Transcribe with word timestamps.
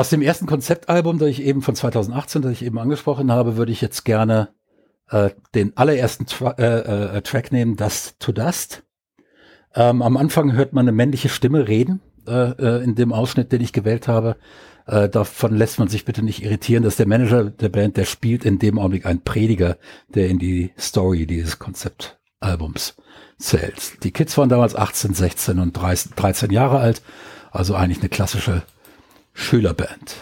aus 0.00 0.08
dem 0.08 0.22
ersten 0.22 0.46
Konzeptalbum, 0.46 1.18
das 1.18 1.28
ich 1.28 1.42
eben 1.42 1.60
von 1.60 1.74
2018, 1.74 2.40
das 2.40 2.52
ich 2.52 2.64
eben 2.64 2.78
angesprochen 2.78 3.30
habe, 3.30 3.58
würde 3.58 3.70
ich 3.70 3.82
jetzt 3.82 4.06
gerne 4.06 4.48
äh, 5.10 5.28
den 5.54 5.76
allerersten 5.76 6.24
Tra 6.24 6.52
äh, 6.52 7.18
äh, 7.18 7.20
Track 7.20 7.52
nehmen, 7.52 7.76
das 7.76 8.16
To 8.18 8.32
Dust. 8.32 8.82
Ähm, 9.74 10.00
am 10.00 10.16
Anfang 10.16 10.54
hört 10.54 10.72
man 10.72 10.84
eine 10.84 10.92
männliche 10.92 11.28
Stimme 11.28 11.68
reden 11.68 12.00
äh, 12.26 12.32
äh, 12.32 12.82
in 12.82 12.94
dem 12.94 13.12
Ausschnitt, 13.12 13.52
den 13.52 13.60
ich 13.60 13.74
gewählt 13.74 14.08
habe. 14.08 14.36
Äh, 14.86 15.10
davon 15.10 15.54
lässt 15.54 15.78
man 15.78 15.88
sich 15.88 16.06
bitte 16.06 16.22
nicht 16.22 16.42
irritieren, 16.42 16.82
dass 16.82 16.96
der 16.96 17.06
Manager 17.06 17.44
der 17.44 17.68
Band, 17.68 17.98
der 17.98 18.06
spielt 18.06 18.46
in 18.46 18.58
dem 18.58 18.78
Augenblick 18.78 19.04
ein 19.04 19.20
Prediger, 19.20 19.76
der 20.08 20.28
in 20.28 20.38
die 20.38 20.72
Story 20.78 21.26
dieses 21.26 21.58
Konzeptalbums 21.58 22.96
zählt. 23.38 24.02
Die 24.02 24.12
Kids 24.12 24.38
waren 24.38 24.48
damals 24.48 24.74
18, 24.74 25.12
16 25.12 25.58
und 25.58 25.74
13 25.74 26.50
Jahre 26.50 26.78
alt, 26.78 27.02
also 27.50 27.74
eigentlich 27.74 28.00
eine 28.00 28.08
klassische 28.08 28.62
Schülerband. 29.40 30.16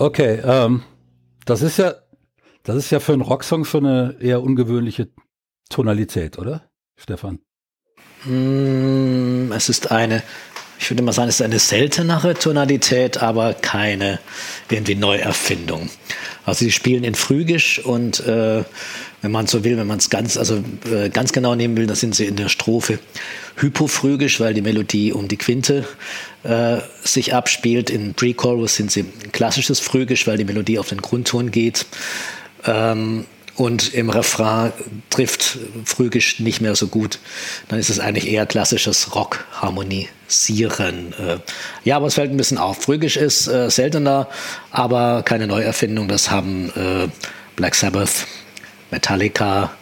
Okay, 0.00 0.40
ähm, 0.42 0.82
das 1.44 1.60
ist 1.60 1.76
ja, 1.76 1.92
das 2.62 2.76
ist 2.76 2.90
ja 2.90 3.00
für 3.00 3.12
einen 3.12 3.20
Rocksong 3.20 3.66
schon 3.66 3.84
eine 3.84 4.16
eher 4.18 4.42
ungewöhnliche 4.42 5.10
Tonalität, 5.68 6.38
oder, 6.38 6.70
Stefan? 6.96 7.40
Mm, 8.24 9.52
es 9.52 9.68
ist 9.68 9.90
eine, 9.90 10.22
ich 10.80 10.90
würde 10.90 11.02
mal 11.02 11.12
sagen, 11.12 11.28
es 11.28 11.36
ist 11.36 11.42
eine 11.42 11.58
seltenere 11.58 12.34
Tonalität, 12.34 13.22
aber 13.22 13.52
keine 13.52 14.18
irgendwie 14.70 14.94
Neuerfindung. 14.94 15.90
Also 16.46 16.64
sie 16.64 16.72
spielen 16.72 17.04
in 17.04 17.14
Phrygisch 17.14 17.78
und 17.84 18.20
äh, 18.20 18.64
wenn 19.20 19.30
man 19.30 19.46
so 19.46 19.62
will, 19.62 19.76
wenn 19.76 19.86
man 19.86 19.98
es 19.98 20.08
ganz, 20.08 20.38
also 20.38 20.64
äh, 20.90 21.10
ganz 21.10 21.32
genau 21.32 21.54
nehmen 21.54 21.76
will, 21.76 21.86
dann 21.86 21.96
sind 21.96 22.14
sie 22.14 22.24
in 22.24 22.36
der 22.36 22.48
Strophe 22.48 22.98
hypophrygisch, 23.56 24.40
weil 24.40 24.54
die 24.54 24.62
Melodie 24.62 25.12
um 25.12 25.28
die 25.28 25.36
Quinte 25.36 25.86
äh, 26.44 26.78
sich 27.04 27.34
abspielt. 27.34 27.90
In 27.90 28.14
Pre-Chorus 28.14 28.76
sind 28.76 28.90
sie 28.90 29.04
klassisches 29.32 29.80
Phrygisch, 29.80 30.26
weil 30.26 30.38
die 30.38 30.44
Melodie 30.44 30.78
auf 30.78 30.88
den 30.88 31.02
Grundton 31.02 31.50
geht. 31.50 31.84
Ähm, 32.64 33.26
und 33.60 33.92
im 33.92 34.08
Refrain 34.08 34.72
trifft 35.10 35.58
Phrygisch 35.84 36.40
nicht 36.40 36.62
mehr 36.62 36.74
so 36.74 36.86
gut. 36.86 37.18
Dann 37.68 37.78
ist 37.78 37.90
es 37.90 38.00
eigentlich 38.00 38.26
eher 38.26 38.46
klassisches 38.46 39.14
Rock-Harmonisieren. 39.14 41.12
Äh, 41.12 41.40
ja, 41.84 41.96
aber 41.96 42.06
es 42.06 42.14
fällt 42.14 42.30
ein 42.30 42.38
bisschen 42.38 42.56
auf. 42.56 42.78
Phrygisch 42.78 43.18
ist 43.18 43.48
äh, 43.48 43.68
seltener, 43.68 44.28
aber 44.70 45.22
keine 45.24 45.46
Neuerfindung. 45.46 46.08
Das 46.08 46.30
haben 46.30 46.72
äh, 46.74 47.08
Black 47.54 47.74
Sabbath, 47.74 48.26
Metallica, 48.90 49.72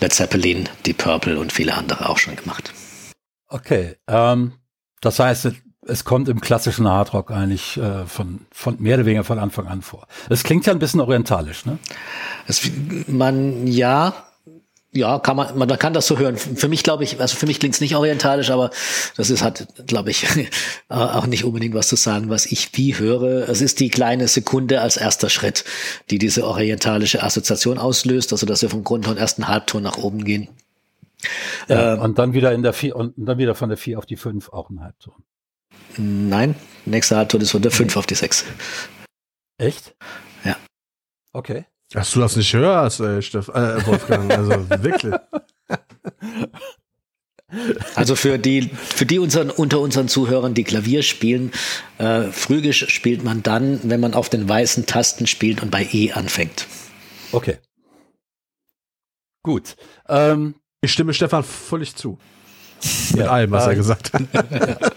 Led 0.00 0.12
Zeppelin, 0.12 0.68
Deep 0.84 0.98
Purple 0.98 1.38
und 1.38 1.52
viele 1.52 1.74
andere 1.74 2.08
auch 2.08 2.18
schon 2.18 2.34
gemacht. 2.34 2.72
Okay, 3.46 3.94
ähm, 4.08 4.54
das 5.00 5.20
heißt, 5.20 5.52
es 5.88 6.04
kommt 6.04 6.28
im 6.28 6.40
klassischen 6.40 6.86
Hardrock 6.86 7.30
eigentlich 7.30 7.76
äh, 7.76 8.04
von, 8.06 8.40
von 8.52 8.76
mehr 8.78 8.96
oder 8.96 9.06
weniger 9.06 9.24
von 9.24 9.38
Anfang 9.38 9.66
an 9.66 9.82
vor. 9.82 10.06
Es 10.28 10.44
klingt 10.44 10.66
ja 10.66 10.72
ein 10.72 10.78
bisschen 10.78 11.00
orientalisch, 11.00 11.66
ne? 11.66 11.78
Es, 12.46 12.70
man, 13.06 13.66
ja, 13.66 14.14
ja, 14.92 15.18
kann 15.18 15.36
man, 15.36 15.56
man 15.56 15.68
kann 15.78 15.92
das 15.92 16.06
so 16.06 16.18
hören. 16.18 16.36
Für 16.36 16.68
mich 16.68 16.82
glaube 16.82 17.04
ich, 17.04 17.20
also 17.20 17.36
für 17.36 17.46
mich 17.46 17.60
klingt 17.60 17.74
es 17.74 17.80
nicht 17.80 17.94
orientalisch, 17.94 18.50
aber 18.50 18.70
das 19.16 19.30
ist 19.30 19.42
hat, 19.42 19.66
glaube 19.86 20.10
ich, 20.10 20.26
auch 20.88 21.26
nicht 21.26 21.44
unbedingt 21.44 21.74
was 21.74 21.88
zu 21.88 21.96
sagen, 21.96 22.30
was 22.30 22.46
ich 22.46 22.70
wie 22.72 22.98
höre. 22.98 23.48
Es 23.48 23.60
ist 23.60 23.80
die 23.80 23.90
kleine 23.90 24.28
Sekunde 24.28 24.80
als 24.80 24.96
erster 24.96 25.28
Schritt, 25.30 25.64
die 26.10 26.18
diese 26.18 26.46
orientalische 26.46 27.22
Assoziation 27.22 27.78
auslöst, 27.78 28.32
also 28.32 28.46
dass 28.46 28.62
wir 28.62 28.70
vom 28.70 28.84
Grundton 28.84 29.16
ersten 29.16 29.48
Halbton 29.48 29.82
nach 29.82 29.98
oben 29.98 30.24
gehen. 30.24 30.48
Ja, 31.68 31.94
äh, 31.94 31.98
und 31.98 32.18
dann 32.18 32.32
wieder 32.32 32.52
in 32.52 32.62
der 32.62 32.72
vier 32.72 32.96
und 32.96 33.14
dann 33.16 33.38
wieder 33.38 33.54
von 33.54 33.68
der 33.68 33.78
vier 33.78 33.98
auf 33.98 34.06
die 34.06 34.16
fünf 34.16 34.50
auch 34.50 34.70
ein 34.70 34.80
Halbton. 34.80 35.14
Nein, 35.96 36.54
nächster 36.84 37.16
Halbton 37.16 37.40
ist 37.40 37.50
von 37.50 37.62
der 37.62 37.70
5 37.70 37.96
auf 37.96 38.06
die 38.06 38.14
6. 38.14 38.44
Echt? 39.58 39.94
Ja. 40.44 40.56
Okay. 41.32 41.64
Dass 41.90 42.12
du 42.12 42.20
das 42.20 42.36
nicht 42.36 42.52
hörst, 42.52 43.00
ey, 43.00 43.22
Steff, 43.22 43.48
äh, 43.48 43.86
Wolfgang, 43.86 44.30
also 44.30 44.68
wirklich. 44.82 45.14
Also 47.94 48.14
für 48.14 48.38
die, 48.38 48.70
für 48.74 49.06
die 49.06 49.18
unseren, 49.18 49.50
unter 49.50 49.80
unseren 49.80 50.08
Zuhörern, 50.08 50.52
die 50.52 50.64
Klavier 50.64 51.02
spielen, 51.02 51.50
äh, 51.96 52.24
Phrygisch 52.24 52.86
spielt 52.88 53.24
man 53.24 53.42
dann, 53.42 53.80
wenn 53.84 54.00
man 54.00 54.12
auf 54.12 54.28
den 54.28 54.46
weißen 54.48 54.84
Tasten 54.84 55.26
spielt 55.26 55.62
und 55.62 55.70
bei 55.70 55.88
E 55.92 56.12
anfängt. 56.12 56.66
Okay. 57.32 57.58
Gut. 59.42 59.76
Ähm, 60.08 60.56
ich 60.82 60.92
stimme 60.92 61.14
Stefan 61.14 61.42
völlig 61.42 61.96
zu. 61.96 62.18
Mit 63.12 63.20
ja, 63.20 63.30
allem, 63.30 63.50
was 63.50 63.66
äh, 63.66 63.70
er 63.70 63.74
gesagt 63.76 64.12
hat. 64.12 64.22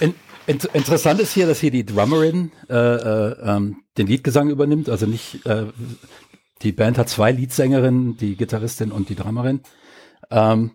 in, 0.00 0.08
in, 0.08 0.14
in, 0.46 0.58
interessant 0.72 1.20
ist 1.20 1.32
hier, 1.32 1.46
dass 1.46 1.60
hier 1.60 1.70
die 1.70 1.84
Drummerin 1.84 2.52
äh, 2.68 2.74
äh, 2.74 3.36
ähm, 3.42 3.82
den 3.98 4.06
Liedgesang 4.06 4.50
übernimmt. 4.50 4.88
Also 4.88 5.06
nicht, 5.06 5.44
äh, 5.46 5.66
die 6.62 6.72
Band 6.72 6.98
hat 6.98 7.08
zwei 7.08 7.32
Leadsängerinnen, 7.32 8.16
die 8.16 8.36
Gitarristin 8.36 8.92
und 8.92 9.08
die 9.08 9.14
Drummerin. 9.14 9.60
Ähm, 10.30 10.72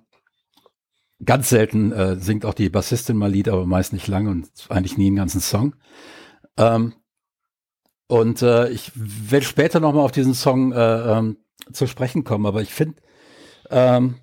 ganz 1.23 1.49
selten 1.49 1.91
äh, 1.91 2.17
singt 2.17 2.45
auch 2.45 2.53
die 2.53 2.69
Bassistin 2.69 3.17
mal 3.17 3.31
Lied, 3.31 3.47
aber 3.47 3.65
meist 3.65 3.93
nicht 3.93 4.07
lang 4.07 4.27
und 4.27 4.49
eigentlich 4.69 4.97
nie 4.97 5.07
einen 5.07 5.15
ganzen 5.15 5.41
Song. 5.41 5.75
Ähm, 6.57 6.93
und 8.07 8.41
äh, 8.41 8.69
ich 8.69 8.91
werde 8.95 9.45
später 9.45 9.79
noch 9.79 9.93
mal 9.93 10.01
auf 10.01 10.11
diesen 10.11 10.33
Song 10.33 10.71
äh, 10.73 11.17
ähm, 11.17 11.37
zu 11.71 11.87
sprechen 11.87 12.23
kommen, 12.23 12.45
aber 12.45 12.61
ich 12.61 12.73
finde, 12.73 13.01
ähm, 13.71 14.15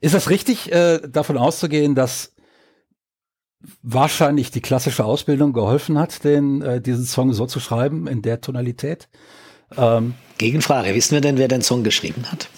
ist 0.00 0.14
das 0.14 0.30
richtig, 0.30 0.72
äh, 0.72 1.00
davon 1.08 1.36
auszugehen, 1.36 1.94
dass 1.94 2.34
wahrscheinlich 3.82 4.50
die 4.50 4.62
klassische 4.62 5.04
Ausbildung 5.04 5.52
geholfen 5.52 5.98
hat, 5.98 6.24
den, 6.24 6.62
äh, 6.62 6.80
diesen 6.80 7.04
Song 7.04 7.32
so 7.32 7.46
zu 7.46 7.60
schreiben, 7.60 8.06
in 8.06 8.22
der 8.22 8.40
Tonalität? 8.40 9.08
Ähm, 9.76 10.14
Gegenfrage, 10.38 10.94
wissen 10.94 11.12
wir 11.12 11.20
denn, 11.20 11.38
wer 11.38 11.48
den 11.48 11.62
Song 11.62 11.84
geschrieben 11.84 12.24
hat? 12.30 12.48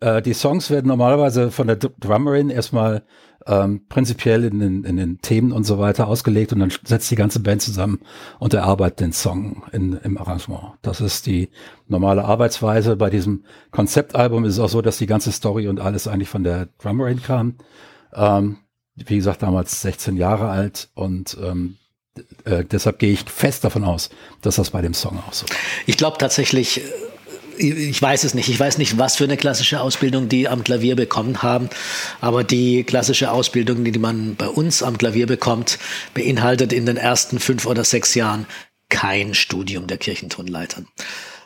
Äh, 0.00 0.22
die 0.22 0.32
Songs 0.32 0.70
werden 0.70 0.88
normalerweise 0.88 1.50
von 1.50 1.66
der 1.66 1.76
Drummerin 1.76 2.50
erstmal 2.50 3.04
ähm, 3.48 3.86
prinzipiell 3.88 4.44
in 4.44 4.60
den, 4.60 4.84
in 4.84 4.96
den 4.96 5.20
Themen 5.22 5.52
und 5.52 5.64
so 5.64 5.78
weiter 5.78 6.06
ausgelegt 6.06 6.52
und 6.52 6.60
dann 6.60 6.72
setzt 6.84 7.10
die 7.10 7.16
ganze 7.16 7.40
Band 7.40 7.62
zusammen 7.62 8.00
und 8.38 8.52
erarbeitet 8.52 9.00
den 9.00 9.12
Song 9.12 9.64
in, 9.72 9.94
im 9.94 10.18
Arrangement. 10.18 10.74
Das 10.82 11.00
ist 11.00 11.26
die 11.26 11.48
normale 11.86 12.24
Arbeitsweise. 12.24 12.96
Bei 12.96 13.08
diesem 13.08 13.44
Konzeptalbum 13.70 14.44
ist 14.44 14.54
es 14.54 14.60
auch 14.60 14.68
so, 14.68 14.82
dass 14.82 14.98
die 14.98 15.06
ganze 15.06 15.32
Story 15.32 15.66
und 15.66 15.80
alles 15.80 16.06
eigentlich 16.06 16.28
von 16.28 16.44
der 16.44 16.68
Drummerin 16.78 17.22
kam. 17.22 17.54
Ähm, 18.14 18.58
wie 18.94 19.16
gesagt, 19.16 19.42
damals 19.42 19.80
16 19.80 20.16
Jahre 20.16 20.48
alt 20.48 20.90
und 20.94 21.36
ähm, 21.42 21.78
äh, 22.44 22.64
deshalb 22.64 22.98
gehe 22.98 23.12
ich 23.12 23.22
fest 23.24 23.64
davon 23.64 23.84
aus, 23.84 24.10
dass 24.42 24.56
das 24.56 24.70
bei 24.70 24.82
dem 24.82 24.92
Song 24.92 25.18
auch 25.26 25.32
so 25.32 25.46
ist. 25.46 25.54
Ich 25.86 25.96
glaube 25.96 26.18
tatsächlich, 26.18 26.82
ich 27.58 28.00
weiß 28.00 28.24
es 28.24 28.34
nicht. 28.34 28.48
Ich 28.48 28.58
weiß 28.58 28.78
nicht, 28.78 28.98
was 28.98 29.16
für 29.16 29.24
eine 29.24 29.36
klassische 29.36 29.80
Ausbildung 29.80 30.28
die 30.28 30.48
am 30.48 30.64
Klavier 30.64 30.96
bekommen 30.96 31.42
haben. 31.42 31.68
Aber 32.20 32.44
die 32.44 32.84
klassische 32.84 33.30
Ausbildung, 33.30 33.84
die 33.84 33.98
man 33.98 34.36
bei 34.36 34.48
uns 34.48 34.82
am 34.82 34.98
Klavier 34.98 35.26
bekommt, 35.26 35.78
beinhaltet 36.14 36.72
in 36.72 36.86
den 36.86 36.96
ersten 36.96 37.38
fünf 37.38 37.66
oder 37.66 37.84
sechs 37.84 38.14
Jahren 38.14 38.46
kein 38.88 39.34
Studium 39.34 39.86
der 39.86 39.98
Kirchentonleitern. 39.98 40.86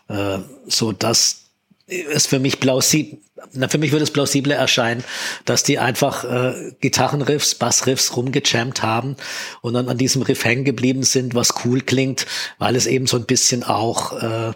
Äh, 0.08 0.38
so 0.66 0.92
dass 0.92 1.42
es 1.86 2.26
für 2.26 2.38
mich 2.38 2.60
plausibel, 2.60 3.18
na, 3.52 3.68
für 3.68 3.78
mich 3.78 3.92
würde 3.92 4.04
es 4.04 4.12
plausibler 4.12 4.54
erscheinen, 4.54 5.02
dass 5.44 5.62
die 5.64 5.78
einfach 5.78 6.24
äh, 6.24 6.72
Gitarrenriffs, 6.80 7.56
Bassriffs 7.56 8.16
rumgejammt 8.16 8.82
haben 8.82 9.16
und 9.62 9.74
dann 9.74 9.88
an 9.88 9.98
diesem 9.98 10.22
Riff 10.22 10.44
hängen 10.44 10.64
geblieben 10.64 11.02
sind, 11.02 11.34
was 11.34 11.64
cool 11.64 11.80
klingt, 11.80 12.26
weil 12.58 12.76
es 12.76 12.86
eben 12.86 13.06
so 13.06 13.16
ein 13.16 13.26
bisschen 13.26 13.64
auch 13.64 14.12
äh, 14.22 14.52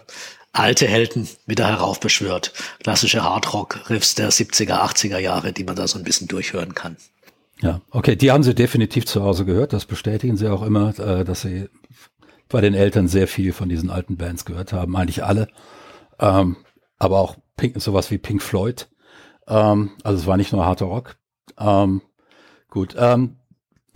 alte 0.59 0.87
Helden 0.87 1.27
wieder 1.45 1.67
heraufbeschwört. 1.67 2.53
Klassische 2.83 3.23
Hardrock-Riffs 3.23 4.15
der 4.15 4.31
70er, 4.31 4.81
80er 4.81 5.19
Jahre, 5.19 5.53
die 5.53 5.63
man 5.63 5.75
da 5.75 5.87
so 5.87 5.97
ein 5.97 6.03
bisschen 6.03 6.27
durchhören 6.27 6.73
kann. 6.73 6.97
Ja, 7.61 7.81
okay, 7.91 8.15
die 8.15 8.31
haben 8.31 8.43
sie 8.43 8.53
definitiv 8.53 9.05
zu 9.05 9.23
Hause 9.23 9.45
gehört. 9.45 9.73
Das 9.73 9.85
bestätigen 9.85 10.37
sie 10.37 10.47
auch 10.47 10.61
immer, 10.61 10.97
äh, 10.99 11.23
dass 11.25 11.41
sie 11.41 11.69
bei 12.49 12.61
den 12.61 12.73
Eltern 12.73 13.07
sehr 13.07 13.27
viel 13.27 13.51
von 13.51 13.69
diesen 13.69 13.89
alten 13.89 14.17
Bands 14.17 14.45
gehört 14.45 14.73
haben, 14.73 14.95
eigentlich 14.95 15.23
alle. 15.23 15.47
Ähm, 16.19 16.57
aber 16.99 17.19
auch 17.19 17.35
Pink, 17.55 17.81
sowas 17.81 18.11
wie 18.11 18.17
Pink 18.17 18.41
Floyd. 18.41 18.87
Ähm, 19.47 19.91
also 20.03 20.19
es 20.21 20.27
war 20.27 20.37
nicht 20.37 20.53
nur 20.53 20.65
harter 20.65 20.85
Rock. 20.85 21.17
Ähm, 21.59 22.01
gut. 22.69 22.95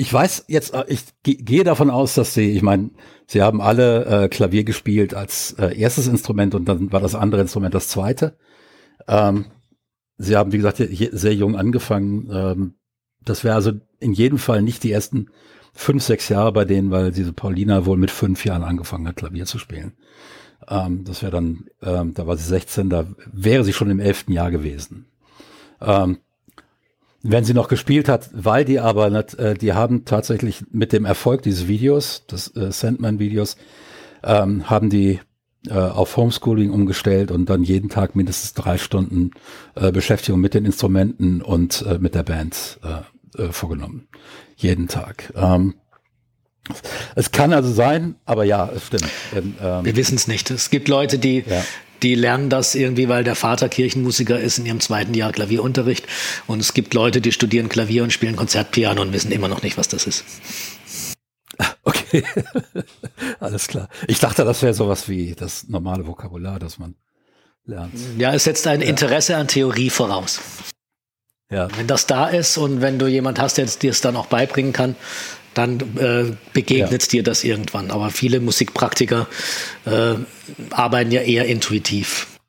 Ich 0.02 0.12
weiß 0.12 0.46
jetzt, 0.48 0.74
äh, 0.74 0.84
ich 0.88 1.04
gehe 1.22 1.64
davon 1.64 1.92
aus, 1.92 2.16
dass 2.16 2.34
sie, 2.34 2.54
ich 2.54 2.64
meine, 2.64 2.90
sie 3.28 3.44
haben 3.44 3.62
alle 3.62 4.06
äh, 4.06 4.30
Klavier 4.30 4.64
gespielt 4.64 5.14
als 5.14 5.54
äh, 5.60 5.78
erstes 5.78 6.08
Instrument 6.08 6.56
und 6.56 6.66
dann 6.66 6.92
war 6.92 7.02
das 7.02 7.14
andere 7.14 7.42
Instrument 7.42 7.76
das 7.76 7.88
zweite. 7.88 8.36
Ähm, 9.08 9.46
sie 10.18 10.36
haben, 10.36 10.54
wie 10.54 10.58
gesagt, 10.58 10.78
sehr 10.78 11.36
jung 11.36 11.56
angefangen. 11.56 12.28
Ähm, 12.34 12.74
das 13.24 13.44
wäre 13.44 13.54
also 13.54 13.74
in 14.00 14.14
jedem 14.14 14.40
Fall 14.40 14.64
nicht 14.64 14.82
die 14.82 14.92
ersten 14.92 15.28
fünf, 15.72 16.02
sechs 16.02 16.30
Jahre 16.30 16.52
bei 16.52 16.66
denen, 16.66 16.90
weil 16.90 17.12
diese 17.12 17.32
Paulina 17.32 17.86
wohl 17.86 17.98
mit 17.98 18.10
fünf 18.10 18.44
Jahren 18.44 18.64
angefangen 18.64 19.08
hat, 19.08 19.18
Klavier 19.18 19.46
zu 19.46 19.60
spielen. 19.60 19.94
Ähm, 20.68 21.04
das 21.04 21.22
wäre 21.22 21.32
dann, 21.32 21.66
ähm, 21.84 22.16
da 22.16 22.26
war 22.26 22.38
sie 22.38 22.48
16, 22.48 22.90
da 22.90 23.06
wäre 23.32 23.64
sie 23.64 23.74
schon 23.74 23.92
im 23.92 24.00
elften 24.00 24.32
Jahr 24.32 24.50
gewesen. 24.50 25.06
Ähm, 25.80 26.18
wenn 27.24 27.44
sie 27.44 27.54
noch 27.54 27.68
gespielt 27.68 28.10
hat, 28.10 28.30
weil 28.34 28.66
die 28.66 28.80
aber 28.80 29.10
nicht, 29.10 29.36
äh, 29.36 29.54
die 29.54 29.74
haben 29.74 30.06
tatsächlich 30.06 30.64
mit 30.72 30.94
dem 30.94 31.06
Erfolg 31.06 31.44
dieses 31.44 31.68
Videos, 31.68 32.26
des 32.26 32.56
äh, 32.56 32.72
Sandman-Videos, 32.72 33.58
ähm, 34.24 34.70
haben 34.70 34.90
die 34.90 35.20
äh, 35.68 35.74
auf 35.74 36.18
Homeschooling 36.18 36.72
umgestellt 36.72 37.30
und 37.30 37.50
dann 37.50 37.64
jeden 37.64 37.90
Tag 37.90 38.16
mindestens 38.16 38.54
drei 38.54 38.78
Stunden 38.78 39.32
äh, 39.76 39.92
Beschäftigung 39.92 40.42
mit 40.42 40.54
den 40.54 40.66
Instrumenten 40.66 41.42
und 41.42 41.86
äh, 41.88 42.00
mit 42.00 42.16
der 42.16 42.24
Band 42.24 42.80
äh, 42.84 43.44
äh, 43.44 43.52
vorgenommen. 43.52 44.08
Jeden 44.56 44.88
Tag. 44.88 45.32
Ähm, 45.36 45.76
es 47.16 47.32
kann 47.32 47.54
also 47.54 47.72
sein, 47.72 48.16
aber 48.26 48.44
ja, 48.44 48.70
es 48.76 48.88
stimmt. 48.88 49.10
Ähm, 49.36 49.56
ähm 49.62 49.86
Wir 49.86 49.96
wissen 49.96 50.16
es 50.16 50.28
nicht. 50.28 50.50
Es 50.52 50.70
gibt 50.70 50.88
Leute, 50.88 51.20
die, 51.20 51.44
ja. 51.48 51.64
Die 52.04 52.16
lernen 52.16 52.50
das 52.50 52.76
irgendwie, 52.76 53.10
weil 53.10 53.24
der 53.24 53.36
Vater 53.36 53.70
Kirchenmusiker 53.70 54.40
ist 54.40 54.58
in 54.58 54.66
ihrem 54.66 54.80
zweiten 54.80 55.14
Jahr 55.14 55.32
Klavierunterricht. 55.32 56.06
Und 56.48 56.60
es 56.60 56.74
gibt 56.74 56.94
Leute, 56.94 57.22
die 57.22 57.32
studieren 57.32 57.70
Klavier 57.70 58.04
und 58.04 58.12
spielen 58.14 58.36
Konzertpiano 58.36 59.02
und 59.02 59.14
wissen 59.14 59.32
immer 59.32 59.48
noch 59.48 59.64
nicht, 59.64 59.78
was 59.78 59.88
das 59.88 60.08
ist. 60.08 60.26
Okay, 61.84 62.24
alles 63.40 63.68
klar. 63.68 63.90
Ich 64.08 64.20
dachte, 64.20 64.46
das 64.46 64.62
wäre 64.62 64.74
sowas 64.74 65.10
wie 65.10 65.34
das 65.34 65.68
normale 65.68 66.06
Vokabular, 66.06 66.60
das 66.60 66.78
man 66.78 66.96
lernt. 67.66 67.94
Ja, 68.18 68.34
es 68.34 68.44
setzt 68.44 68.68
ein 68.68 68.82
Interesse 68.82 69.36
an 69.36 69.48
Theorie 69.48 69.90
voraus. 69.90 70.40
Ja. 71.52 71.68
Wenn 71.78 71.86
das 71.86 72.08
da 72.08 72.28
ist 72.28 72.58
und 72.58 72.82
wenn 72.82 72.98
du 72.98 73.08
jemand 73.08 73.40
hast, 73.40 73.58
der 73.58 73.66
dir 73.66 73.92
es 73.92 74.02
dann 74.02 74.16
auch 74.16 74.28
beibringen 74.28 74.72
kann, 74.72 74.96
dann 75.54 75.80
äh, 75.98 76.36
begegnet 76.54 77.04
ja. 77.04 77.10
dir 77.10 77.24
das 77.24 77.44
irgendwann. 77.44 77.92
Aber 77.92 78.10
viele 78.10 78.40
Musikpraktiker 78.40 79.28
äh, 79.86 80.16
arbeiten 80.72 81.12
ja 81.12 81.22
eher 81.22 81.46
intuitiv. 81.46 82.40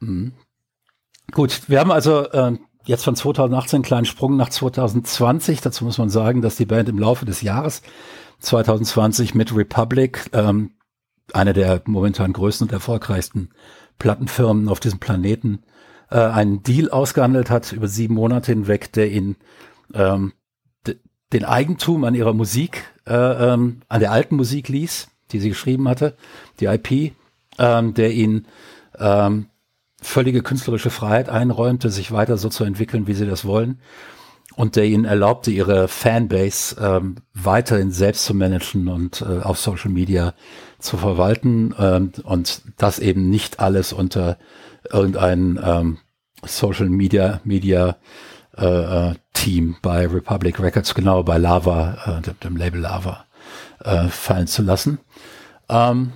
Mhm. 0.00 0.32
Gut, 1.32 1.62
wir 1.68 1.78
haben 1.78 1.92
also 1.92 2.26
äh, 2.30 2.52
jetzt 2.86 3.04
von 3.04 3.16
2018 3.16 3.78
einen 3.78 3.84
kleinen 3.84 4.06
Sprung 4.06 4.36
nach 4.36 4.48
2020. 4.48 5.60
Dazu 5.60 5.84
muss 5.84 5.98
man 5.98 6.08
sagen, 6.08 6.40
dass 6.40 6.56
die 6.56 6.66
Band 6.66 6.88
im 6.88 6.98
Laufe 6.98 7.26
des 7.26 7.42
Jahres 7.42 7.82
2020 8.40 9.34
mit 9.34 9.54
Republic, 9.54 10.30
ähm, 10.32 10.72
eine 11.34 11.52
der 11.52 11.82
momentan 11.84 12.32
größten 12.32 12.68
und 12.68 12.72
erfolgreichsten 12.72 13.50
Plattenfirmen 13.98 14.68
auf 14.68 14.80
diesem 14.80 14.98
Planeten, 14.98 15.62
äh, 16.12 16.18
einen 16.18 16.62
Deal 16.62 16.90
ausgehandelt 16.90 17.50
hat 17.50 17.72
über 17.72 17.88
sieben 17.88 18.14
Monate 18.14 18.52
hinweg, 18.52 18.92
der 18.92 19.10
ihn 19.10 19.36
ähm, 19.94 20.32
den 21.32 21.44
Eigentum 21.44 22.04
an 22.04 22.14
ihrer 22.14 22.34
Musik, 22.34 22.84
äh, 23.06 23.14
ähm, 23.14 23.80
an 23.88 24.00
der 24.00 24.12
alten 24.12 24.36
Musik 24.36 24.68
ließ, 24.68 25.08
die 25.32 25.40
sie 25.40 25.48
geschrieben 25.48 25.88
hatte, 25.88 26.14
die 26.60 26.66
IP, 26.66 27.14
ähm, 27.58 27.94
der 27.94 28.12
ihnen 28.12 28.46
ähm, 28.98 29.46
völlige 30.00 30.42
künstlerische 30.42 30.90
Freiheit 30.90 31.28
einräumte, 31.28 31.90
sich 31.90 32.12
weiter 32.12 32.36
so 32.36 32.48
zu 32.48 32.64
entwickeln, 32.64 33.06
wie 33.06 33.14
sie 33.14 33.26
das 33.26 33.44
wollen, 33.44 33.78
und 34.54 34.76
der 34.76 34.84
ihnen 34.84 35.06
erlaubte, 35.06 35.50
ihre 35.50 35.88
Fanbase 35.88 36.76
ähm, 36.78 37.16
weiterhin 37.32 37.90
selbst 37.90 38.24
zu 38.26 38.34
managen 38.34 38.88
und 38.88 39.22
äh, 39.22 39.40
auf 39.40 39.58
Social 39.58 39.90
Media 39.90 40.34
zu 40.78 40.98
verwalten 40.98 41.74
ähm, 41.78 42.12
und 42.24 42.60
das 42.76 42.98
eben 42.98 43.30
nicht 43.30 43.60
alles 43.60 43.94
unter 43.94 44.36
irgendein 44.90 45.58
ähm, 45.62 45.98
Social 46.44 46.88
Media 46.88 47.40
Media 47.44 47.96
äh, 48.56 49.10
äh, 49.10 49.14
Team 49.32 49.76
bei 49.82 50.06
Republic 50.06 50.60
Records, 50.60 50.94
genau 50.94 51.22
bei 51.22 51.38
Lava, 51.38 52.20
äh, 52.22 52.34
dem, 52.44 52.56
Label 52.56 52.80
Lava, 52.80 53.24
äh, 53.80 54.08
fallen 54.08 54.46
zu 54.46 54.62
lassen. 54.62 54.98
Ähm, 55.68 56.12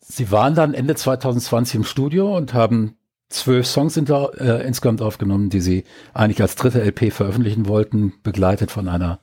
sie 0.00 0.30
waren 0.30 0.54
dann 0.54 0.74
Ende 0.74 0.94
2020 0.94 1.76
im 1.76 1.84
Studio 1.84 2.36
und 2.36 2.54
haben 2.54 2.96
zwölf 3.28 3.66
Songs 3.66 3.96
inter, 3.96 4.32
äh, 4.38 4.66
insgesamt 4.66 5.00
aufgenommen, 5.00 5.48
die 5.48 5.60
sie 5.60 5.84
eigentlich 6.12 6.42
als 6.42 6.56
dritte 6.56 6.82
LP 6.82 7.12
veröffentlichen 7.12 7.66
wollten, 7.66 8.14
begleitet 8.22 8.70
von 8.70 8.88
einer 8.88 9.20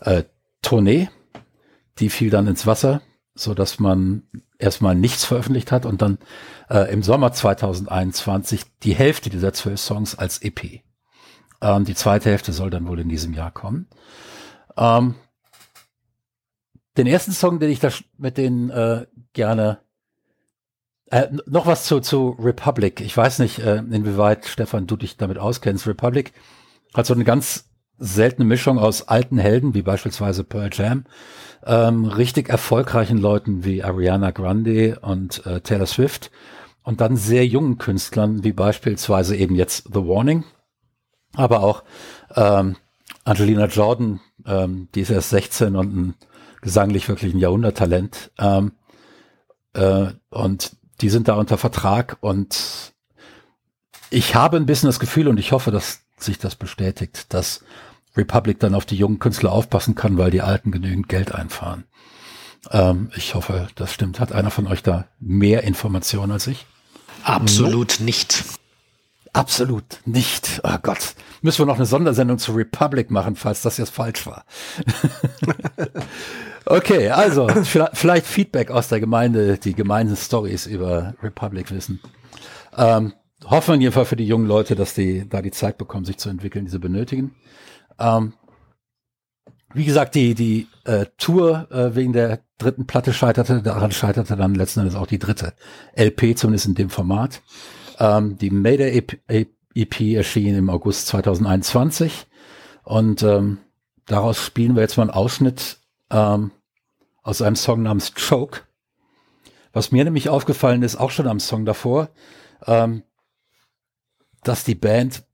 äh, 0.00 0.24
Tournee. 0.62 1.08
Die 1.98 2.10
fiel 2.10 2.30
dann 2.30 2.46
ins 2.46 2.66
Wasser, 2.66 3.02
so 3.38 3.54
dass 3.54 3.78
man 3.78 4.22
erstmal 4.58 4.94
nichts 4.94 5.24
veröffentlicht 5.24 5.72
hat 5.72 5.86
und 5.86 6.02
dann 6.02 6.18
äh, 6.68 6.92
im 6.92 7.02
Sommer 7.02 7.32
2021 7.32 8.62
die 8.82 8.94
Hälfte 8.94 9.30
dieser 9.30 9.52
zwölf 9.52 9.80
Songs 9.80 10.14
als 10.16 10.42
EP. 10.42 10.82
Ähm, 11.60 11.84
die 11.84 11.94
zweite 11.94 12.30
Hälfte 12.30 12.52
soll 12.52 12.70
dann 12.70 12.86
wohl 12.86 13.00
in 13.00 13.08
diesem 13.08 13.34
Jahr 13.34 13.50
kommen. 13.50 13.88
Ähm, 14.76 15.14
den 16.96 17.06
ersten 17.06 17.32
Song, 17.32 17.60
den 17.60 17.70
ich 17.70 17.80
da 17.80 17.90
mit 18.16 18.36
denen 18.38 18.70
äh, 18.70 19.06
gerne 19.32 19.78
äh, 21.10 21.28
noch 21.46 21.66
was 21.66 21.84
zu, 21.84 22.00
zu 22.00 22.36
Republic. 22.38 23.00
Ich 23.00 23.16
weiß 23.16 23.38
nicht, 23.38 23.60
äh, 23.60 23.76
inwieweit, 23.76 24.46
Stefan, 24.46 24.86
du 24.86 24.96
dich 24.96 25.16
damit 25.16 25.38
auskennst. 25.38 25.86
Republic 25.86 26.32
hat 26.94 27.06
so 27.06 27.14
eine 27.14 27.24
ganz 27.24 27.67
seltene 27.98 28.46
Mischung 28.46 28.78
aus 28.78 29.08
alten 29.08 29.38
Helden, 29.38 29.74
wie 29.74 29.82
beispielsweise 29.82 30.44
Pearl 30.44 30.70
Jam, 30.72 31.04
ähm, 31.64 32.04
richtig 32.04 32.48
erfolgreichen 32.48 33.18
Leuten 33.18 33.64
wie 33.64 33.82
Ariana 33.82 34.30
Grande 34.30 34.98
und 35.00 35.44
äh, 35.46 35.60
Taylor 35.60 35.86
Swift 35.86 36.30
und 36.82 37.00
dann 37.00 37.16
sehr 37.16 37.46
jungen 37.46 37.78
Künstlern, 37.78 38.44
wie 38.44 38.52
beispielsweise 38.52 39.36
eben 39.36 39.54
jetzt 39.54 39.88
The 39.92 40.06
Warning, 40.06 40.44
aber 41.34 41.60
auch 41.62 41.84
ähm, 42.34 42.76
Angelina 43.24 43.66
Jordan, 43.66 44.20
ähm, 44.46 44.88
die 44.94 45.00
ist 45.00 45.10
erst 45.10 45.30
16 45.30 45.76
und 45.76 45.96
ein 45.96 46.14
gesanglich 46.60 47.08
wirklich 47.08 47.34
ein 47.34 47.38
Jahrhunderttalent. 47.38 48.30
Ähm, 48.38 48.72
äh, 49.74 50.08
und 50.30 50.76
die 51.00 51.10
sind 51.10 51.28
da 51.28 51.34
unter 51.34 51.58
Vertrag 51.58 52.16
und 52.20 52.94
ich 54.10 54.34
habe 54.34 54.56
ein 54.56 54.66
bisschen 54.66 54.88
das 54.88 55.00
Gefühl 55.00 55.28
und 55.28 55.38
ich 55.38 55.52
hoffe, 55.52 55.70
dass 55.70 56.00
sich 56.16 56.38
das 56.38 56.56
bestätigt, 56.56 57.32
dass 57.32 57.64
Republic 58.16 58.58
dann 58.58 58.74
auf 58.74 58.86
die 58.86 58.96
jungen 58.96 59.18
Künstler 59.18 59.52
aufpassen 59.52 59.94
kann, 59.94 60.18
weil 60.18 60.30
die 60.30 60.42
Alten 60.42 60.70
genügend 60.70 61.08
Geld 61.08 61.32
einfahren. 61.32 61.84
Ähm, 62.70 63.10
ich 63.16 63.34
hoffe, 63.34 63.68
das 63.74 63.92
stimmt. 63.92 64.20
Hat 64.20 64.32
einer 64.32 64.50
von 64.50 64.66
euch 64.66 64.82
da 64.82 65.06
mehr 65.20 65.62
Informationen 65.62 66.32
als 66.32 66.46
ich? 66.46 66.66
Absolut 67.24 67.96
no. 68.00 68.06
nicht. 68.06 68.44
Absolut 69.32 70.00
nicht. 70.04 70.60
Oh 70.64 70.78
Gott. 70.82 71.14
Müssen 71.42 71.60
wir 71.60 71.66
noch 71.66 71.76
eine 71.76 71.86
Sondersendung 71.86 72.38
zu 72.38 72.52
Republic 72.52 73.10
machen, 73.10 73.36
falls 73.36 73.62
das 73.62 73.76
jetzt 73.76 73.90
falsch 73.90 74.26
war. 74.26 74.44
okay, 76.64 77.10
also 77.10 77.48
vielleicht 77.92 78.26
Feedback 78.26 78.70
aus 78.70 78.88
der 78.88 79.00
Gemeinde, 79.00 79.58
die 79.58 79.74
gemeinen 79.74 80.16
Stories 80.16 80.66
über 80.66 81.14
Republic 81.22 81.70
wissen. 81.70 82.00
Ähm, 82.76 83.12
hoffen 83.44 83.78
wir 83.78 83.92
Fall 83.92 84.06
für 84.06 84.16
die 84.16 84.26
jungen 84.26 84.46
Leute, 84.46 84.74
dass 84.74 84.94
die 84.94 85.28
da 85.28 85.42
die 85.42 85.50
Zeit 85.50 85.78
bekommen, 85.78 86.04
sich 86.04 86.18
zu 86.18 86.28
entwickeln, 86.28 86.64
die 86.64 86.70
sie 86.70 86.80
benötigen. 86.80 87.34
Ähm, 87.98 88.34
wie 89.74 89.84
gesagt, 89.84 90.14
die, 90.14 90.34
die 90.34 90.66
äh, 90.84 91.06
Tour 91.18 91.70
äh, 91.70 91.94
wegen 91.94 92.12
der 92.12 92.40
dritten 92.58 92.86
Platte 92.86 93.12
scheiterte. 93.12 93.62
Daran 93.62 93.92
scheiterte 93.92 94.36
dann 94.36 94.54
letzten 94.54 94.80
Endes 94.80 94.94
auch 94.94 95.06
die 95.06 95.18
dritte 95.18 95.54
LP, 95.96 96.36
zumindest 96.36 96.66
in 96.66 96.74
dem 96.74 96.90
Format. 96.90 97.42
Ähm, 97.98 98.36
die 98.38 98.50
Mayday 98.50 98.96
EP, 98.96 99.48
EP 99.74 100.00
erschien 100.14 100.56
im 100.56 100.70
August 100.70 101.06
2021 101.08 102.26
und 102.84 103.22
ähm, 103.22 103.58
daraus 104.06 104.44
spielen 104.44 104.74
wir 104.74 104.82
jetzt 104.82 104.96
mal 104.96 105.04
einen 105.04 105.10
Ausschnitt 105.10 105.78
ähm, 106.10 106.50
aus 107.22 107.42
einem 107.42 107.56
Song 107.56 107.82
namens 107.82 108.12
Choke. 108.14 108.62
Was 109.72 109.92
mir 109.92 110.04
nämlich 110.04 110.28
aufgefallen 110.28 110.82
ist, 110.82 110.96
auch 110.96 111.10
schon 111.10 111.28
am 111.28 111.40
Song 111.40 111.64
davor, 111.64 112.08
ähm, 112.66 113.02
dass 114.42 114.64
die 114.64 114.74
Band 114.74 115.24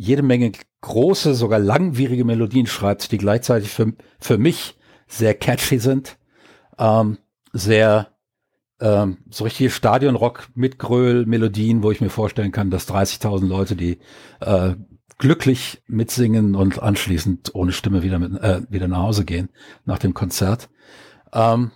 jede 0.00 0.22
Menge 0.22 0.52
große, 0.80 1.34
sogar 1.34 1.58
langwierige 1.58 2.24
Melodien 2.24 2.66
schreibt, 2.66 3.12
die 3.12 3.18
gleichzeitig 3.18 3.68
für, 3.68 3.92
für 4.18 4.38
mich 4.38 4.78
sehr 5.06 5.34
catchy 5.34 5.78
sind, 5.78 6.16
ähm, 6.78 7.18
sehr 7.52 8.08
ähm, 8.80 9.18
so 9.28 9.44
richtige 9.44 9.68
Stadionrock 9.68 10.48
mit 10.54 10.78
Gröl-Melodien, 10.78 11.82
wo 11.82 11.90
ich 11.90 12.00
mir 12.00 12.08
vorstellen 12.08 12.50
kann, 12.50 12.70
dass 12.70 12.88
30.000 12.88 13.46
Leute, 13.46 13.76
die 13.76 13.98
äh, 14.40 14.74
glücklich 15.18 15.82
mitsingen 15.86 16.54
und 16.54 16.82
anschließend 16.82 17.54
ohne 17.54 17.72
Stimme 17.72 18.02
wieder, 18.02 18.18
mit, 18.18 18.40
äh, 18.40 18.62
wieder 18.70 18.88
nach 18.88 19.02
Hause 19.02 19.26
gehen 19.26 19.50
nach 19.84 19.98
dem 19.98 20.14
Konzert. 20.14 20.70
Ähm, 21.34 21.72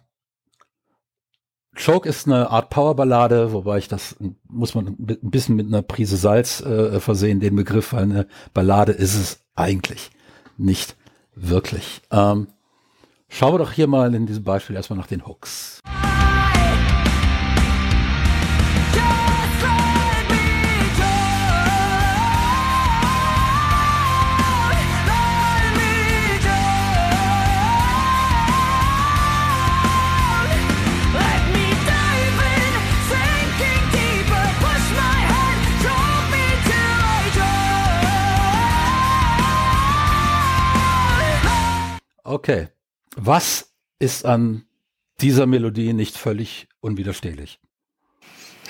Choke 1.74 2.08
ist 2.08 2.26
eine 2.26 2.50
Art 2.50 2.70
Powerballade, 2.70 3.52
wobei 3.52 3.78
ich 3.78 3.88
das 3.88 4.16
muss 4.48 4.74
man 4.74 4.88
ein 4.88 5.18
bisschen 5.22 5.56
mit 5.56 5.66
einer 5.66 5.82
Prise 5.82 6.16
Salz 6.16 6.60
äh, 6.60 7.00
versehen, 7.00 7.40
den 7.40 7.56
Begriff, 7.56 7.92
weil 7.92 8.04
eine 8.04 8.26
Ballade 8.52 8.92
ist 8.92 9.14
es 9.14 9.40
eigentlich 9.54 10.10
nicht 10.56 10.96
wirklich. 11.34 12.02
Ähm, 12.10 12.48
schauen 13.28 13.54
wir 13.54 13.58
doch 13.58 13.72
hier 13.72 13.86
mal 13.86 14.14
in 14.14 14.26
diesem 14.26 14.44
Beispiel 14.44 14.76
erstmal 14.76 14.98
nach 14.98 15.08
den 15.08 15.26
Hooks. 15.26 15.80
Okay. 42.44 42.68
Was 43.16 43.72
ist 43.98 44.26
an 44.26 44.66
dieser 45.22 45.46
Melodie 45.46 45.94
nicht 45.94 46.18
völlig 46.18 46.68
unwiderstehlich? 46.80 47.58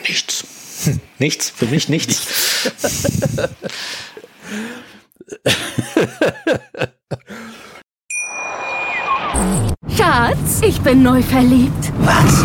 Nichts. 0.07 0.85
Hm, 0.85 1.00
nichts. 1.19 1.50
Für 1.50 1.66
mich 1.66 1.88
nichts. 1.88 2.71
Schatz, 9.97 10.61
ich 10.62 10.81
bin 10.81 11.02
neu 11.02 11.21
verliebt. 11.21 11.93
Was? 11.99 12.45